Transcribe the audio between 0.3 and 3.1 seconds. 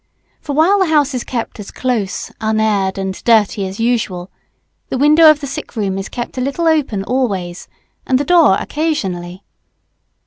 For while the house is kept as close, unaired,